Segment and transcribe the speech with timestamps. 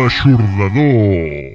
[0.00, 1.49] L'aixordador.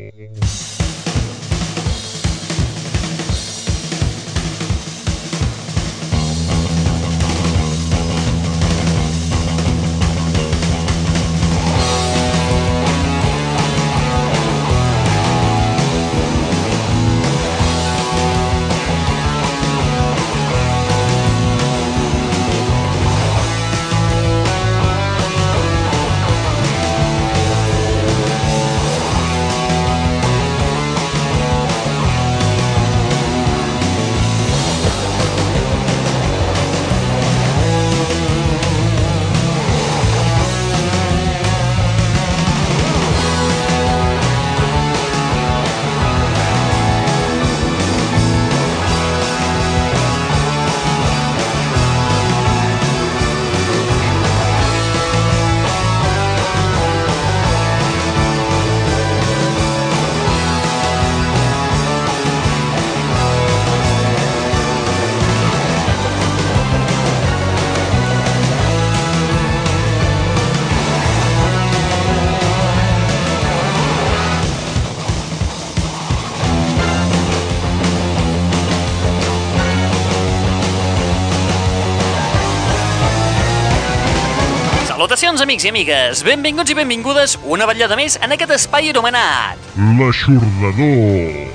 [85.46, 86.24] Amics i amigues!
[86.25, 89.62] Benvinguts i benvingudes una vetllada més en aquest espai anomenat...
[90.00, 91.51] L'aixordador.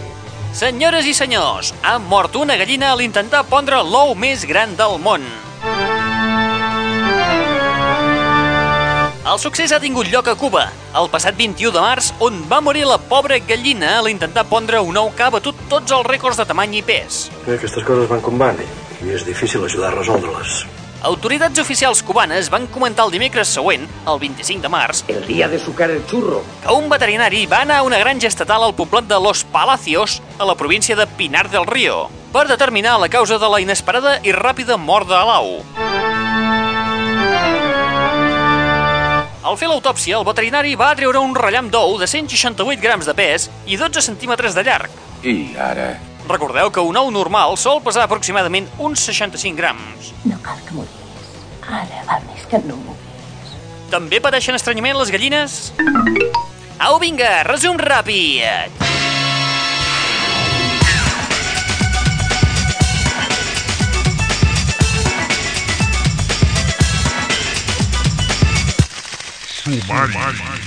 [0.55, 5.27] Senyores i senyors, ha mort una gallina a l'intentar pondre l'ou més gran del món.
[9.31, 10.69] El succés ha tingut lloc a Cuba,
[10.99, 15.03] el passat 21 de març, on va morir la pobra gallina a l'intentar pondre un
[15.03, 17.25] ou que ha batut tots els rècords de tamany i pes.
[17.43, 20.80] Aquestes coses van com van i és difícil ajudar a resoldre-les.
[21.01, 25.59] Autoritats oficials cubanes van comentar el dimecres següent, el 25 de març, El día de
[25.59, 26.43] sucar el churro.
[26.63, 30.45] que un veterinari va anar a una granja estatal al poblat de Los Palacios, a
[30.45, 34.77] la província de Pinar del Río, per determinar la causa de la inesperada i ràpida
[34.77, 35.65] mort de l'au.
[39.43, 43.51] Al fer l'autòpsia, el veterinari va treure un rellam d'ou de 168 grams de pes
[43.67, 44.91] i 12 centímetres de llarg.
[45.25, 45.99] I ara?
[46.31, 50.13] Recordeu que un ou normal sol pesar aproximadament uns 65 grams.
[50.23, 51.33] No cal que m'ho diguis.
[51.67, 53.57] Ara val més que no m'ho diguis.
[53.91, 55.59] També pateixen estranyament les gallines?
[56.79, 58.79] Au, vinga, resum ràpid!
[69.51, 70.15] Sumari.
[70.15, 70.60] Get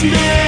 [0.00, 0.39] Please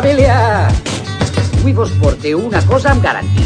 [0.00, 0.68] família!
[1.60, 3.39] Avui vos porteu una cosa amb garantia.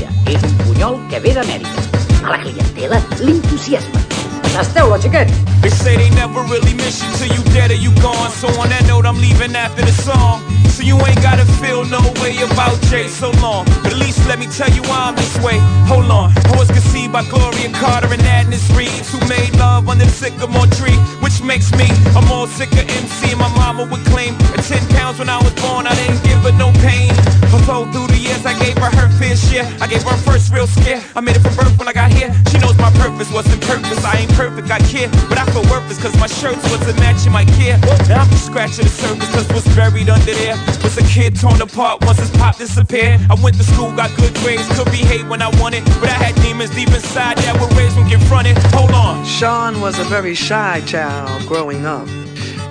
[36.55, 37.79] Cause my shirts wasn't matching my gear.
[38.09, 41.61] Now I'm just scratching the surface cause what's buried under there was a kid torn
[41.61, 43.21] apart once his pop disappeared.
[43.31, 45.85] I went to school, got good grades, could behave when I wanted.
[46.01, 48.57] But I had demons deep inside that were raised when confronted.
[48.75, 49.25] Hold on.
[49.25, 52.09] Sean was a very shy child growing up.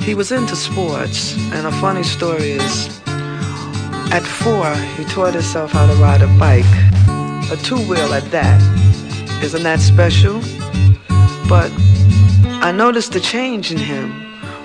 [0.01, 3.01] He was into sports, and a funny story is
[4.12, 6.65] at four, he taught himself how to ride a bike,
[7.51, 8.62] a two wheel at that.
[9.44, 10.39] Isn't that special?
[11.50, 11.71] But
[12.63, 14.10] I noticed a change in him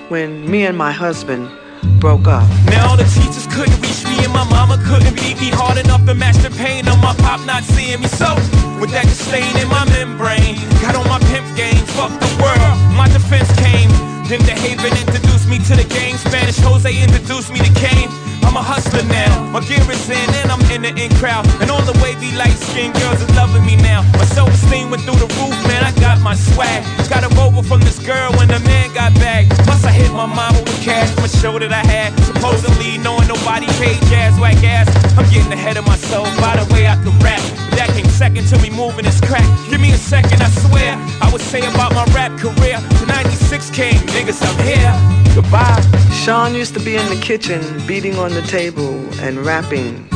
[0.07, 1.51] when me and my husband
[1.99, 2.47] broke up.
[2.71, 6.15] Now the teachers couldn't reach me and my mama couldn't beat me hard enough to
[6.15, 8.07] match the pain of my pop not seeing me.
[8.07, 8.31] So,
[8.79, 13.11] with that disdain in my membrane, got on my pimp game, fuck the world, my
[13.11, 13.91] defense came.
[14.31, 18.07] Then the Haven introduced me to the game, Spanish Jose introduced me to Kane.
[18.43, 21.45] I'm a hustler now, my gear is in and I'm in the in crowd.
[21.61, 24.01] And all the wavy light skinned girls are loving me now.
[24.13, 26.83] My self esteem went through the roof, man, I got my swag.
[27.09, 29.49] Got a rover from this girl when the man got back.
[29.65, 32.13] Plus I hit my mama with cash from a show that I had.
[32.23, 34.87] Supposedly knowing nobody paid jazz whack ass.
[35.17, 37.41] I'm getting ahead of myself by the way I can rap.
[37.77, 39.47] That came second to me moving this crack.
[39.69, 40.95] Give me a second, I swear.
[41.21, 42.77] I would say about my rap career.
[42.99, 45.19] The 96 came, niggas, I'm here.
[45.35, 45.81] Goodbye.
[46.11, 50.07] Sean used to be in the kitchen beating on the table and rapping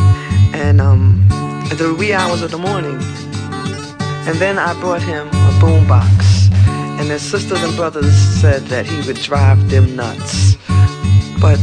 [0.54, 1.26] and um
[1.78, 2.98] the wee hours of the morning.
[4.28, 6.52] And then I brought him a boombox
[7.00, 10.56] and his sisters and brothers said that he would drive them nuts.
[11.42, 11.58] But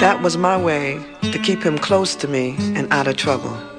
[0.00, 3.69] that was my way to keep him close to me and out of trouble.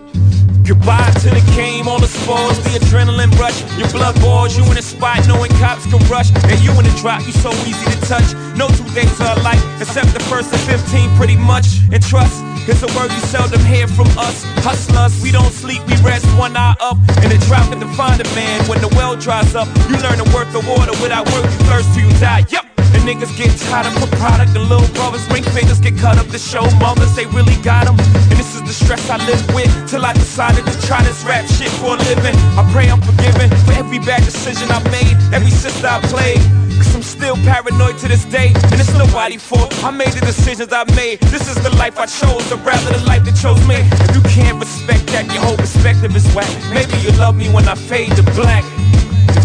[0.72, 3.60] Goodbye to the game, all the spores, the adrenaline rush.
[3.76, 6.32] Your blood boils, you in a spot knowing cops can rush.
[6.48, 8.32] And you in a drop, you so easy to touch.
[8.56, 11.84] No two days are alike, except the first and 15, pretty much.
[11.92, 12.40] And trust
[12.72, 14.48] is a word you seldom hear from us.
[14.64, 16.96] Hustlers, we don't sleep, we rest one eye up.
[17.20, 19.68] And the drought can find a man when the well dries up.
[19.92, 22.46] You learn the worth of water without work, you thirst till you die.
[22.48, 22.71] Yep.
[23.06, 24.54] Niggas get tired of put product.
[24.54, 27.98] The little brothers, ring fingers get cut up to show mothers they really got 'em.
[28.30, 31.46] And this is the stress I live with till I decided to try this rap
[31.48, 32.36] shit for a living.
[32.60, 36.42] I pray I'm forgiven for every bad decision I made, every sister I played.
[36.78, 39.72] Cause I'm still paranoid to this day, and it's nobody's fault.
[39.84, 41.20] I made the decisions I made.
[41.34, 43.78] This is the life I chose, or rather the life that chose me.
[44.06, 46.50] If you can't respect that, your whole perspective is whack.
[46.74, 48.64] Maybe you love me when I fade to black.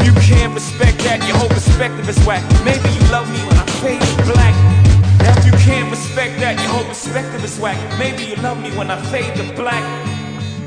[0.06, 2.44] You can't respect that, your whole perspective is whack.
[2.64, 4.54] Maybe you love me when I fade to black.
[5.36, 7.76] If you can't respect that, your whole perspective is whack.
[7.98, 9.82] Maybe you love me when I fade to black.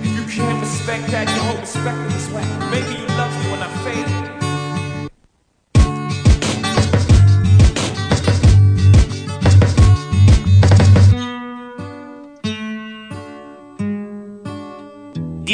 [0.04, 2.50] If you can't respect that, your whole perspective is whack.
[2.70, 4.39] Maybe you love me when I fade.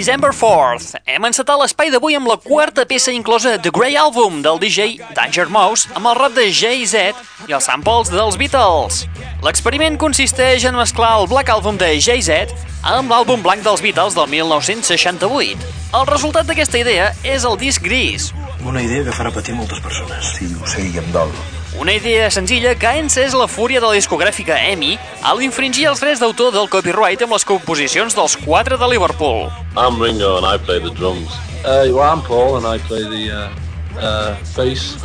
[0.06, 1.00] December 4th.
[1.10, 5.48] Hem encetat l'espai d'avui amb la quarta peça inclosa The Grey Album del DJ Danger
[5.50, 9.00] Mouse amb el rap de Jay-Z i els samples dels Beatles.
[9.42, 12.54] L'experiment consisteix en mesclar el Black Album de Jay-Z
[12.86, 15.74] amb l'àlbum blanc dels Beatles del 1968.
[15.98, 18.30] El resultat d'aquesta idea és el disc gris,
[18.62, 20.36] Una idea que farà patir moltes persones.
[20.38, 21.34] Sí, ho sé i em dol.
[21.80, 24.96] Una idea senzilla que ha encès la fúria de la discogràfica EMI
[25.28, 29.50] al infringir els drets d'autor del copyright amb les composicions dels quatre de Liverpool.
[29.76, 31.36] I'm Ringo and I play the drums.
[31.66, 34.96] Uh, well, I'm Paul and I play the uh, uh, bass.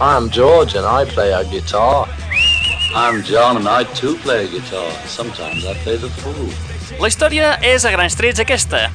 [0.00, 2.08] I'm George and I play a guitar.
[2.94, 4.90] I'm John and I too play guitar.
[5.06, 6.50] Sometimes I play the fool.
[7.00, 8.90] La història és a grans trets aquesta.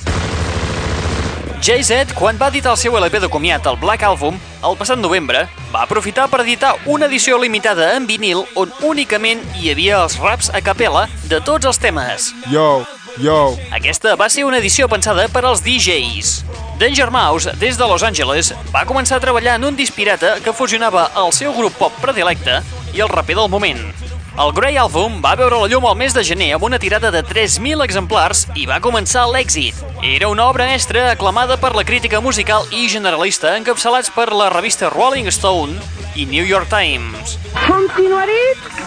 [1.68, 5.42] Jay-Z, quan va editar el seu LP de comiat, el Black Album, el passat novembre,
[5.74, 10.48] va aprofitar per editar una edició limitada en vinil on únicament hi havia els raps
[10.48, 12.30] a capella de tots els temes.
[12.48, 12.86] Yo,
[13.20, 13.58] yo.
[13.76, 16.46] Aquesta va ser una edició pensada per als DJs.
[16.80, 20.56] Danger Mouse, des de Los Angeles, va començar a treballar en un disc pirata que
[20.56, 22.62] fusionava el seu grup pop predilecte
[22.96, 24.07] i el raper del moment.
[24.38, 27.24] El Grey Album va veure la llum al mes de gener amb una tirada de
[27.25, 29.79] 3.000 exemplars i va començar l'èxit.
[30.06, 34.91] Era una obra mestra aclamada per la crítica musical i generalista encapçalats per la revista
[34.94, 35.82] Rolling Stone
[36.13, 37.39] i New York Times.
[37.65, 38.44] Continuaré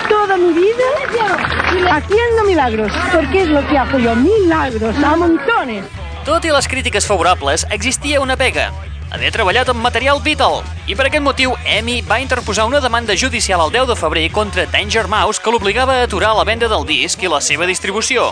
[0.09, 0.87] toda mi vida
[1.97, 5.85] haciendo milagros, porque es lo que hago yo, milagros, a montones.
[6.31, 8.69] Tot i les crítiques favorables, existia una pega.
[9.11, 10.61] Haver treballat amb material Beatle.
[10.87, 14.69] I per aquest motiu, EMI va interposar una demanda judicial el 10 de febrer contra
[14.71, 18.29] Danger Mouse que l'obligava a aturar la venda del disc i la seva distribució.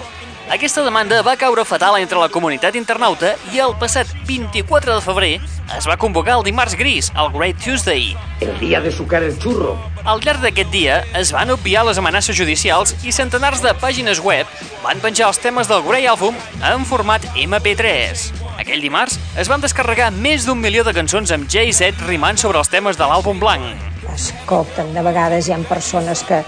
[0.48, 5.34] Aquesta demanda va caure fatal entre la comunitat internauta i el passat 24 de febrer
[5.76, 8.14] es va convocar el dimarts gris, el Great Tuesday.
[8.40, 9.74] El día de sucar el churro.
[10.08, 14.48] Al llarg d'aquest dia es van obviar les amenaces judicials i centenars de pàgines web
[14.80, 18.24] van penjar els temes del Grey Album en format MP3.
[18.56, 22.72] Aquell dimarts es van descarregar més d'un milió de cançons amb J7 rimant sobre els
[22.72, 23.97] temes de l'àlbum blanc.
[24.18, 26.40] Escolten, de vegades hi ha persones que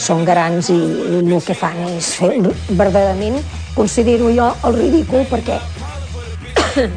[0.00, 0.78] són grans i,
[1.18, 2.32] el que fan és fer
[2.70, 3.36] verdaderament,
[3.76, 5.58] considero jo el ridícul perquè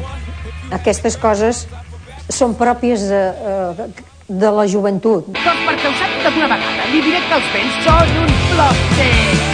[0.78, 1.66] aquestes coses
[2.32, 3.22] són pròpies de,
[3.52, 3.88] eh,
[4.28, 5.28] de la joventut.
[5.36, 9.51] Doncs perquè ho sàpiga d'una vegada, li diré que els vents són un flotser.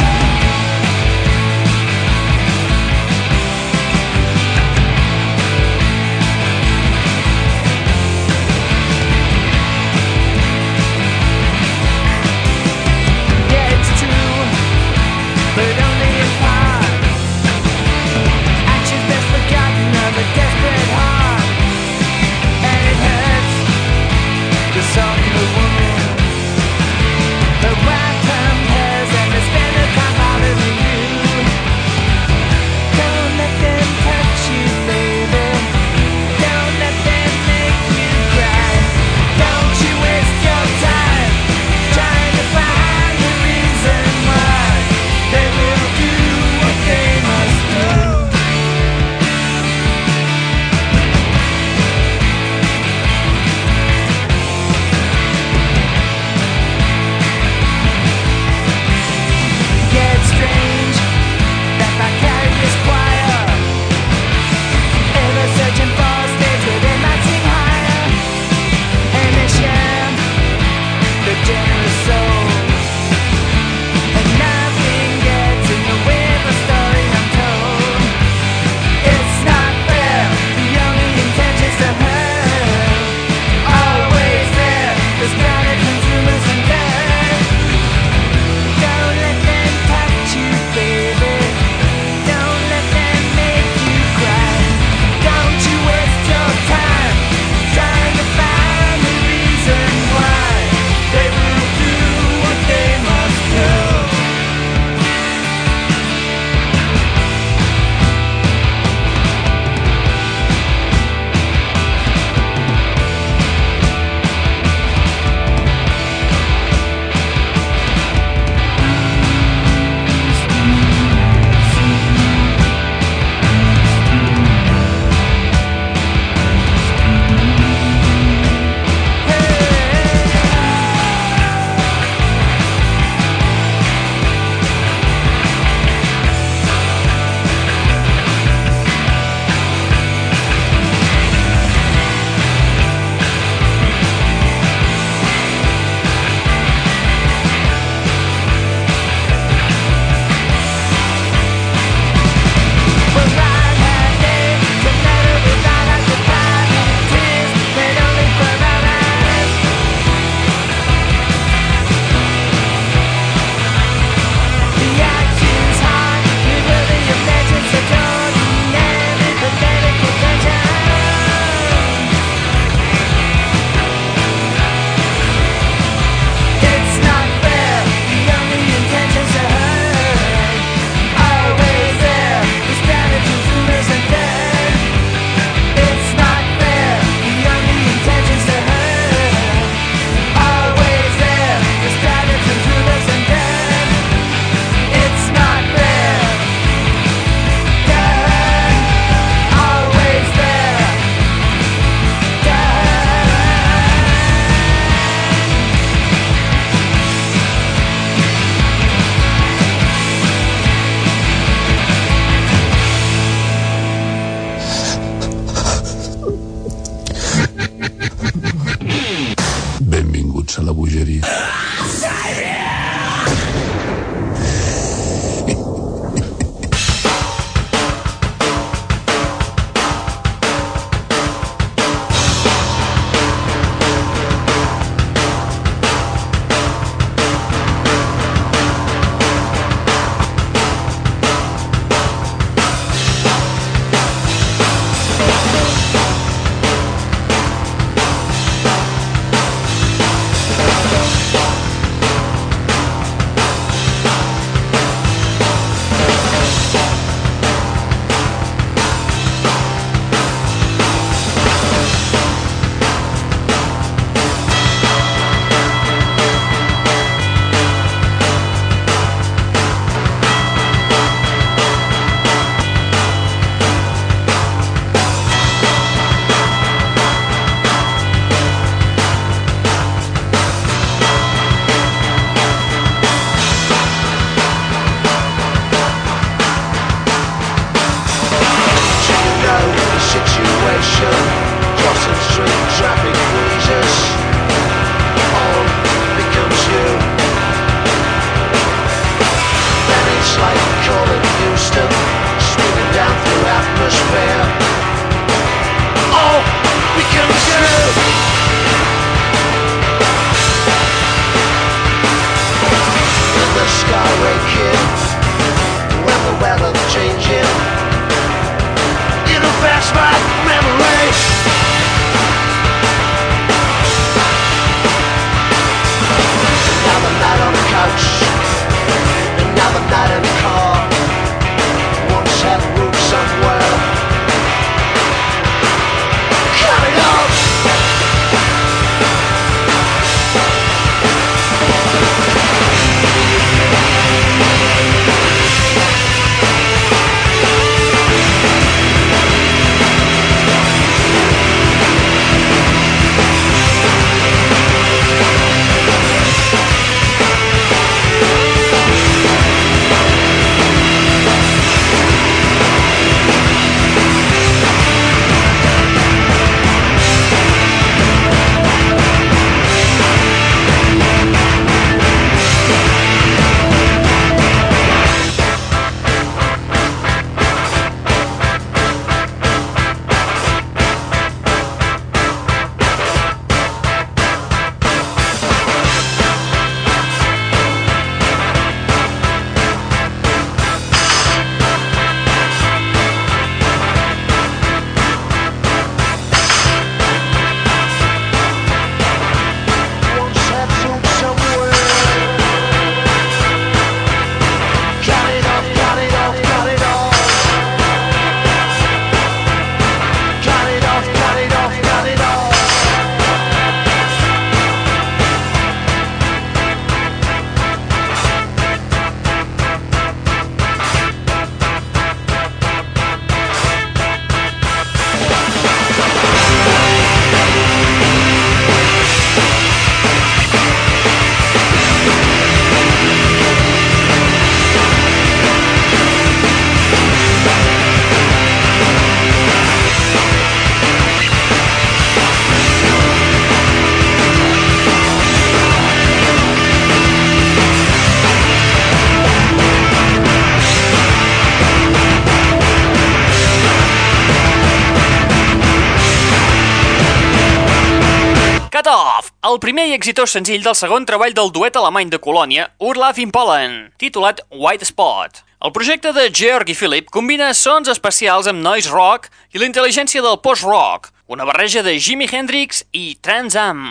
[459.89, 464.43] I exitós senzill del segon treball del duet alemany de Colònia, Urlav in Pollen, titulat
[464.53, 465.41] White Spot.
[465.65, 470.39] El projecte de Georgi Philip combina sons especials amb noise rock i la intel·ligència del
[470.45, 473.87] post-rock, una barreja de Jimi Hendrix i Trans Am.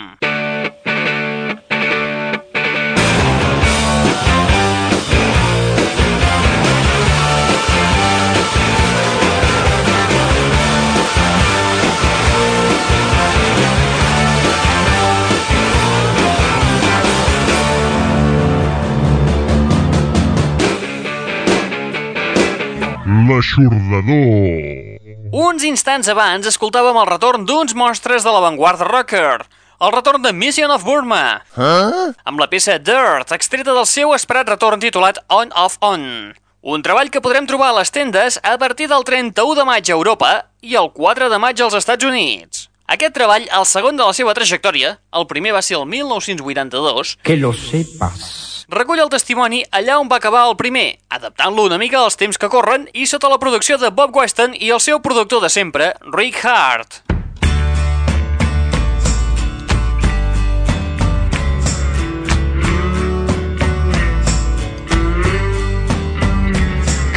[23.38, 24.98] L'aixordador.
[25.32, 29.44] Uns instants abans escoltàvem el retorn d'uns monstres de l'avantguarda rocker,
[29.78, 32.14] el retorn de Mission of Burma, Huh?
[32.24, 36.34] amb la peça Dirt, extreta del seu esperat retorn titulat On Off On.
[36.62, 39.94] Un treball que podrem trobar a les tendes a partir del 31 de maig a
[39.94, 42.66] Europa i el 4 de maig als Estats Units.
[42.88, 47.36] Aquest treball, el segon de la seva trajectòria, el primer va ser el 1982, Que
[47.36, 48.37] lo sepas.
[48.68, 52.50] Recull el testimoni allà on va acabar el primer, adaptant-lo una mica als temps que
[52.52, 56.44] corren i sota la producció de Bob Weston i el seu productor de sempre, Rick
[56.44, 57.02] Hart.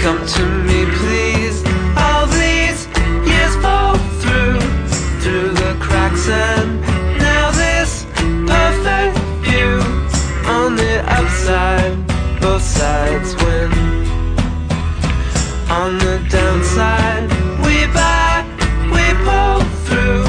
[0.01, 1.61] Come to me, please.
[1.95, 2.87] All these
[3.27, 4.59] years fall through,
[5.21, 6.80] through the cracks, and
[12.41, 13.71] both sides win.
[15.69, 17.29] On the downside,
[17.63, 18.43] we buy,
[18.95, 20.25] we pull through,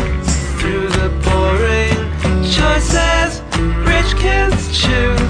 [0.58, 2.00] through the boring
[2.44, 3.40] choices
[3.88, 5.21] rich kids choose.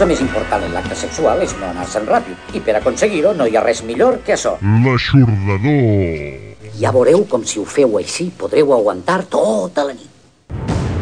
[0.00, 3.58] Cosa més important en l'acte sexual és no anar-se'n ràpid, i per aconseguir-ho no hi
[3.58, 4.54] ha res millor que això.
[4.84, 6.70] L'aixordador.
[6.80, 10.08] Ja veureu com si ho feu així podreu aguantar tota la nit.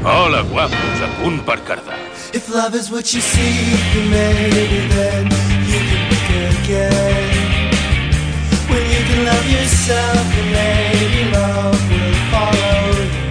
[0.02, 2.00] Hola, guapos, a punt per cardar.
[2.34, 5.30] If love is what you see, then maybe then
[5.70, 7.70] you can begin again.
[8.66, 13.30] When you can love yourself, then maybe love will follow you.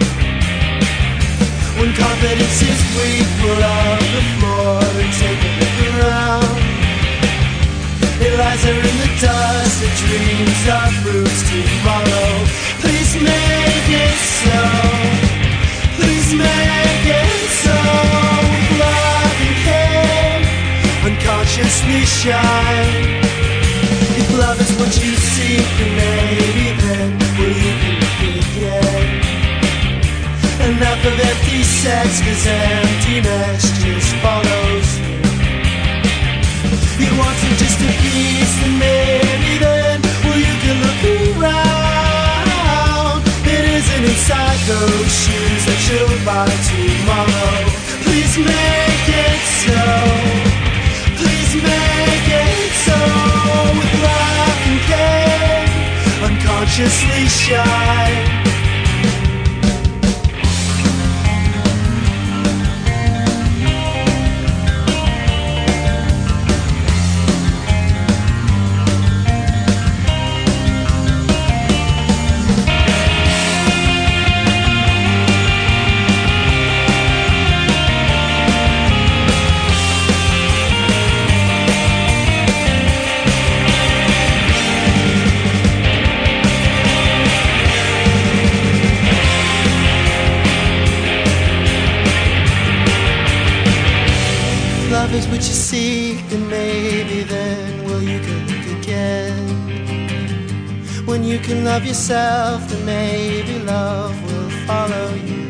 [1.75, 3.67] When confidence is weak, pull
[9.95, 12.31] dreams are fruits tomorrow.
[12.83, 14.59] Please make it so.
[15.97, 17.31] Please make it
[17.63, 17.77] so.
[18.83, 20.39] Love and care,
[21.07, 23.21] unconsciously shine.
[24.19, 29.07] If love is what you seek, then maybe then will you can begin.
[30.67, 32.47] Enough of empty sex, cause
[56.79, 58.46] anxiously shy.
[101.77, 105.45] Love yourself, then maybe love will follow you.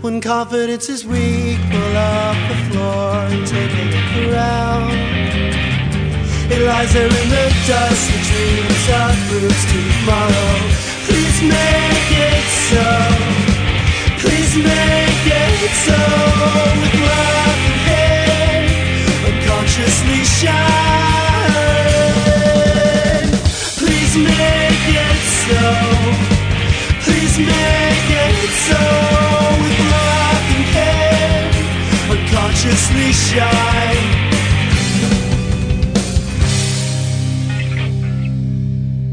[0.00, 4.92] When confidence is weak, pull up the floor and take a look around.
[6.52, 10.52] It lies there in the dust, the dreams are fruits tomorrow.
[11.04, 12.88] Please make it so.
[14.22, 16.00] Please make it so.
[16.80, 17.79] With love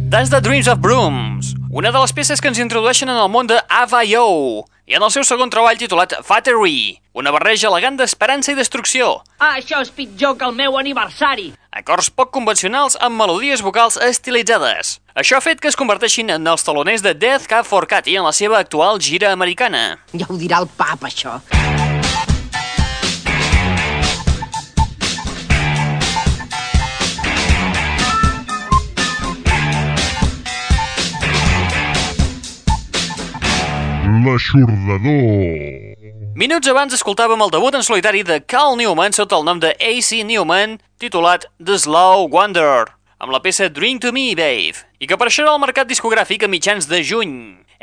[0.10, 3.46] That's the Dreams of Brooms, una de les peces que ens introdueixen en el món
[3.46, 3.60] de
[4.88, 9.84] i en el seu segon treball titulat Fattery, una barreja elegant d'esperança i destrucció, Això
[9.84, 11.54] és pitjor que el meu aniversari.
[11.72, 15.00] acords poc convencionals amb melodies vocals estilitzades.
[15.14, 18.24] Això ha fet que es converteixin en els taloners de Death Cab for Cutie en
[18.24, 20.00] la seva actual gira americana.
[20.18, 21.38] Ja ho dirà el pap, això.
[34.08, 35.98] L'aixordador.
[36.40, 40.22] Minuts abans escoltàvem el debut en solitari de Carl Newman sota el nom de A.C.
[40.24, 42.86] Newman, titulat The Slow Wonder,
[43.20, 46.88] amb la peça Drink to Me, Babe, i que apareixerà al mercat discogràfic a mitjans
[46.88, 47.34] de juny.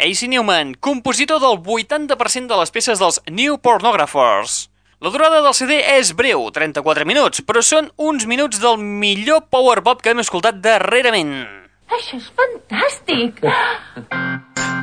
[0.01, 0.31] A.C.
[0.33, 4.71] Newman, compositor del 80% de les peces dels New Pornographers.
[5.05, 9.83] La durada del CD és breu, 34 minuts, però són uns minuts del millor power
[9.85, 11.64] pop que hem escoltat darrerament.
[11.91, 13.45] Això és fantàstic!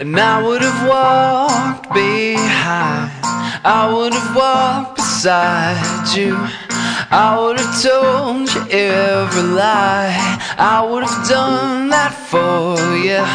[0.01, 3.11] And I would have walked behind,
[3.65, 6.37] I would have walked beside you.
[7.13, 10.13] I would have told you every lie,
[10.57, 13.25] I would have done that for you.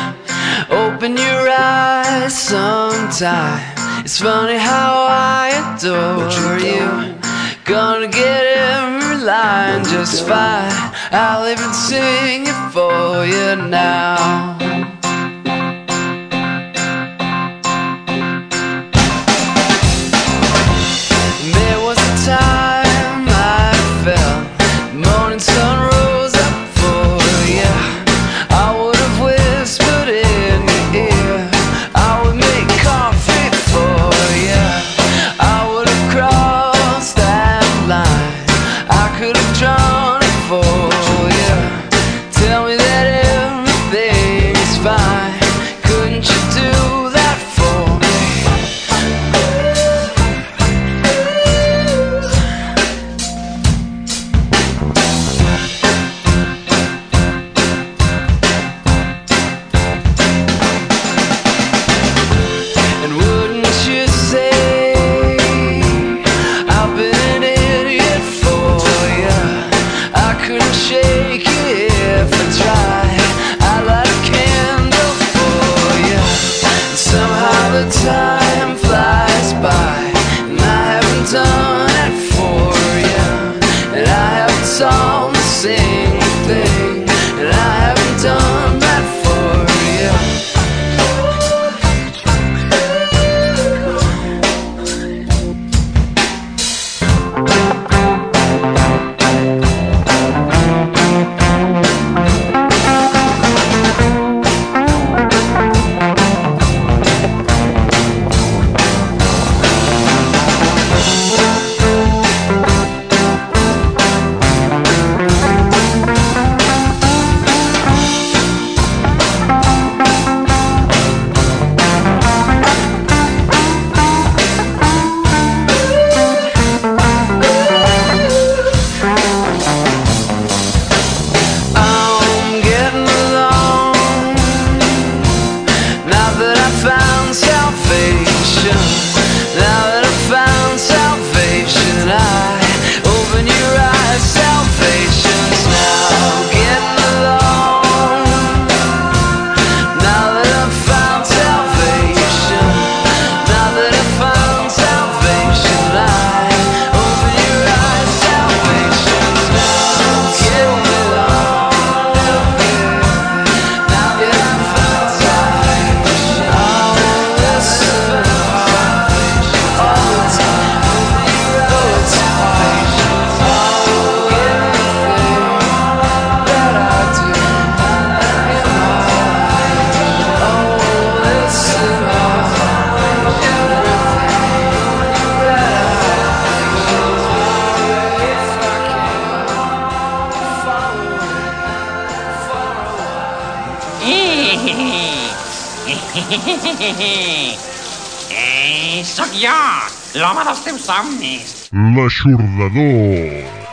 [0.71, 3.61] Open your eyes sometime.
[4.05, 7.19] It's funny how I adore you.
[7.65, 10.86] Gonna get every line just fine.
[11.13, 14.56] I'll even sing it for you now.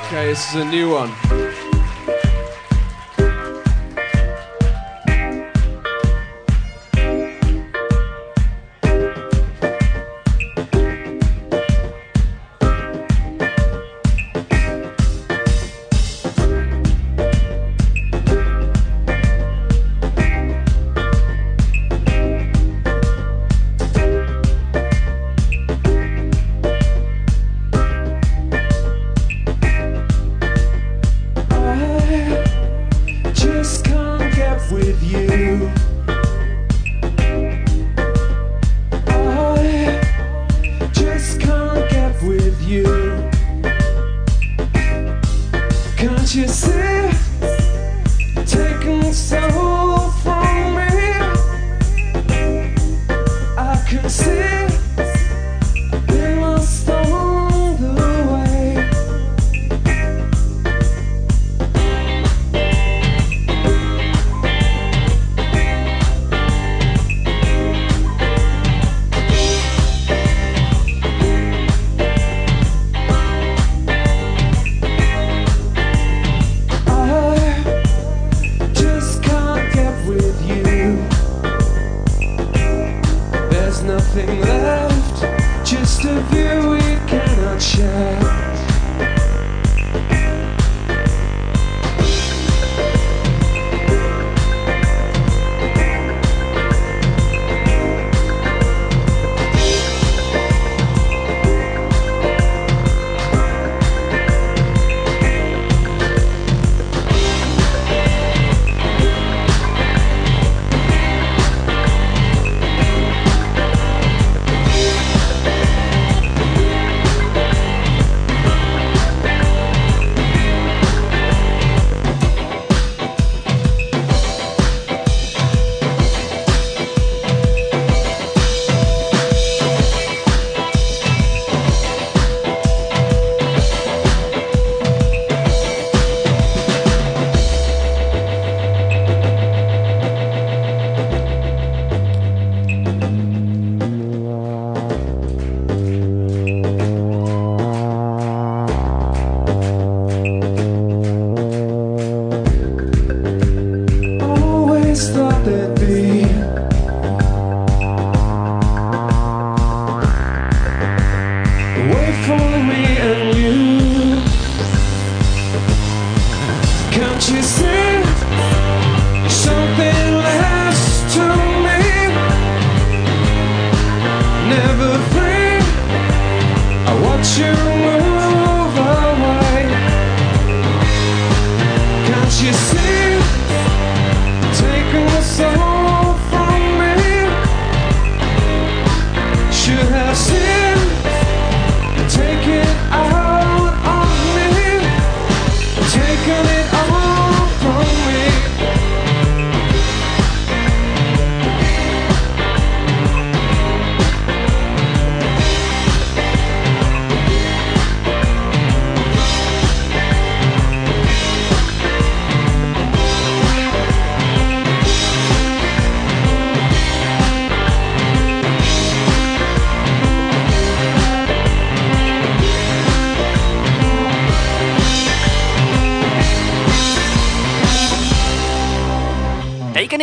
[0.05, 1.62] Okay, this is a new one.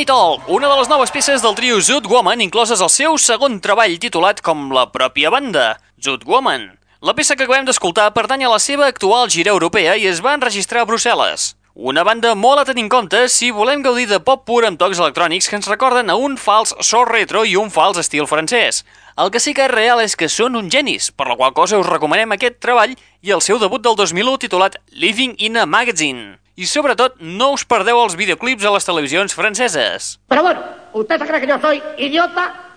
[0.01, 3.59] It All, una de les noves peces del trio Zoot Woman incloses al seu segon
[3.61, 6.63] treball titulat com la pròpia banda, Zoot Woman.
[7.05, 10.33] La peça que acabem d'escoltar pertany a la seva actual gira europea i es va
[10.39, 11.51] enregistrar a Brussel·les.
[11.75, 15.05] Una banda molt a tenir en compte si volem gaudir de pop pur amb tocs
[15.05, 18.87] electrònics que ens recorden a un fals so retro i un fals estil francès.
[19.20, 21.77] El que sí que és real és que són uns genis, per la qual cosa
[21.77, 26.39] us recomanem aquest treball i el seu debut del 2001 titulat Living in a Magazine.
[26.57, 30.18] I sobretot, no us perdeu els videoclips a les televisions franceses.
[30.28, 32.70] Pero bueno, ¿usted se cree que yo soy idiota?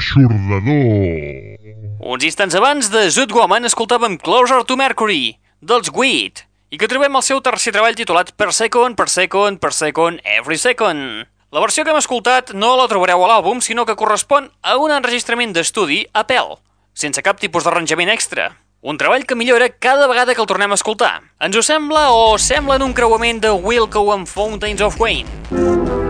[0.00, 1.58] L'aixordador.
[2.00, 7.18] Uns instants abans de Zoot Woman escoltàvem Closer to Mercury, dels Weed, i que trobem
[7.18, 11.26] el seu tercer treball titulat Per Second, Per Second, Per Second, Every Second.
[11.50, 14.92] La versió que hem escoltat no la trobareu a l'àlbum, sinó que correspon a un
[14.94, 16.52] enregistrament d'estudi a pèl,
[16.94, 18.52] sense cap tipus d'arranjament extra.
[18.86, 21.16] Un treball que millora cada vegada que el tornem a escoltar.
[21.42, 26.09] Ens ho sembla o sembla en un creuament de Wilco amb Fountains of Wayne?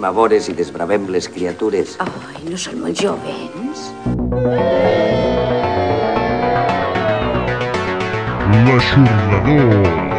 [0.00, 1.90] Anem a vores i desbravem les criatures.
[2.00, 3.82] Ai, no són molt jovens?
[8.64, 10.09] L'aixordador.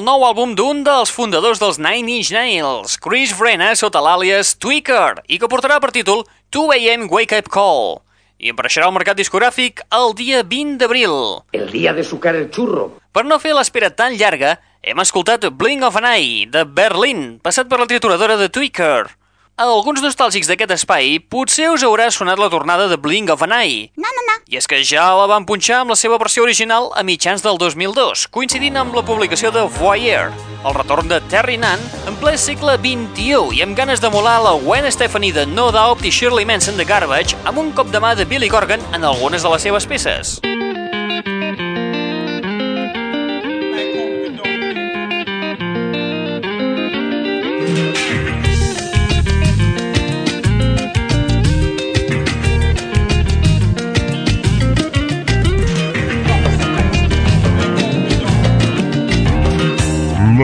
[0.00, 5.20] El nou àlbum d'un dels fundadors dels Nine Inch Nails, Chris Vrenna, sota l'àlies Tweaker,
[5.28, 6.22] i que portarà per títol
[6.56, 7.98] 2 AM Wake Up Call.
[8.40, 11.12] I apareixerà al mercat discogràfic el dia 20 d'abril.
[11.52, 12.86] El día de sucar el churro.
[13.12, 17.68] Per no fer l'espera tan llarga, Hem escoltat Blink of an Eye, de Berlin, passat
[17.68, 19.10] per la trituradora de Tweaker.
[19.58, 23.52] A alguns nostàlgics d'aquest espai potser us haurà sonat la tornada de Blink of an
[23.52, 23.90] Eye.
[23.96, 24.36] No, no, no.
[24.48, 27.58] I és que ja la van punxar amb la seva versió original a mitjans del
[27.60, 30.32] 2002, coincidint amb la publicació de Voyeur,
[30.64, 34.56] el retorn de Terry Nunn en ple segle XXI i amb ganes de molar la
[34.64, 38.16] Gwen Stefani de No Doubt i Shirley Manson de Garbage amb un cop de mà
[38.16, 40.38] de Billy Corgan en algunes de les seves peces.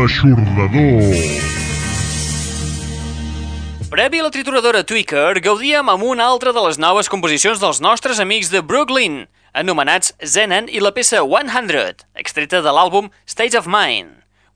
[0.07, 1.03] L'aixordador.
[3.91, 8.21] Previ a la trituradora Tweaker, gaudíem amb una altra de les noves composicions dels nostres
[8.23, 14.13] amics de Brooklyn, anomenats Zenon i la peça 100, extreta de l'àlbum States of Mind,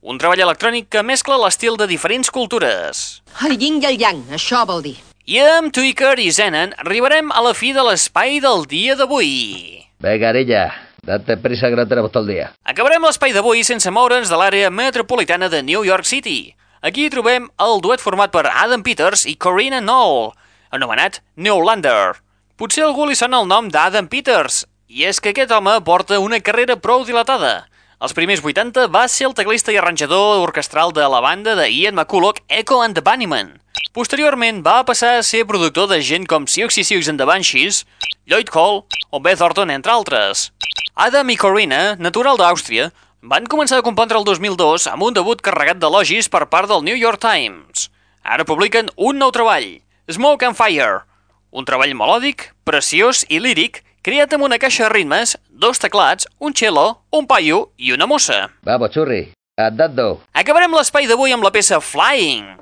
[0.06, 3.18] un treball electrònic que mescla l'estil de diferents cultures.
[3.42, 5.00] El yin i el yang, això vol dir.
[5.26, 9.82] I amb Tweaker i Zenon arribarem a la fi de l'espai del dia d'avui.
[9.98, 10.68] Venga, Arilla,
[11.02, 12.52] date prisa que no todo el día.
[12.64, 16.54] Acabarem l'espai d'avui sense moure'ns de l'àrea metropolitana de New York City.
[16.82, 20.32] Aquí trobem el duet format per Adam Peters i Corina Knoll,
[20.70, 22.16] anomenat Newlander.
[22.56, 26.40] Potser algú li sona el nom d'Adam Peters, i és que aquest home porta una
[26.40, 27.69] carrera prou dilatada.
[28.00, 31.98] Als primers 80 va ser el teclista i arranjador orquestral de la banda de Ian
[31.98, 33.50] McCulloch Echo and the Bunnymen.
[33.92, 37.84] Posteriorment va passar a ser productor de gent com Sioux and the Banshees,
[38.24, 40.46] Lloyd Cole o Beth Orton, entre altres.
[40.94, 42.88] Adam i Corina, natural d'Àustria,
[43.20, 46.96] van començar a compondre el 2002 amb un debut carregat d'elogis per part del New
[46.96, 47.90] York Times.
[48.24, 49.76] Ara publiquen un nou treball,
[50.08, 51.04] Smoke and Fire,
[51.52, 56.54] un treball melòdic, preciós i líric, creat amb una caixa de ritmes, dos teclats, un
[56.54, 58.48] cello, un paio i una mossa.
[58.64, 59.28] Vamos, churri,
[59.60, 60.22] andando.
[60.32, 62.56] Acabarem l'espai d'avui amb la peça Flying.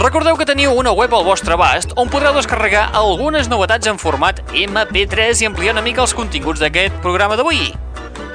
[0.00, 4.40] Recordeu que teniu una web al vostre abast on podreu descarregar algunes novetats en format
[4.52, 7.72] MP3 i ampliar una mica els continguts d'aquest programa d'avui.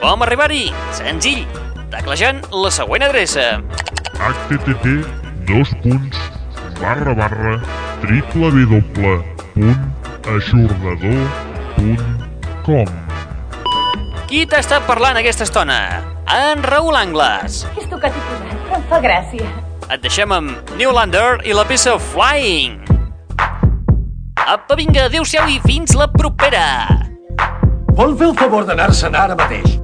[0.02, 0.68] Com arribar-hi?
[0.94, 1.46] Senzill,
[1.94, 3.62] teclejant la següent adreça.
[4.18, 5.06] http
[5.46, 6.18] dos punts
[6.82, 7.58] barra barra
[8.02, 11.22] triple w punt aixordador
[11.78, 12.02] punt
[12.66, 12.90] com
[14.26, 15.78] Qui t'ha estat parlant aquesta estona?
[16.34, 17.60] En Raül Angles.
[17.78, 19.52] És tu que t'hi posat, però em fa gràcia.
[19.94, 22.80] Et deixem amb Newlander i la peça Flying.
[24.42, 26.66] Apa, vinga, adeu-siau i fins la propera.
[27.96, 29.78] Vol fer el favor d'anar-se'n ara mateix?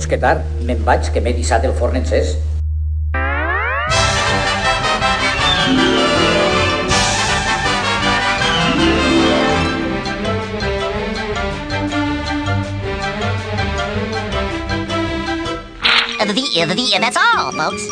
[0.00, 0.44] Saps que tard?
[0.64, 2.30] Me'n vaig, que m'he dissat el forn encès.
[16.20, 17.84] The, the, the, that's all, folks.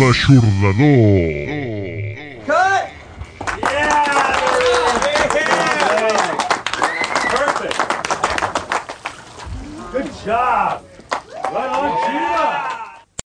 [0.00, 1.45] L'Aixordador.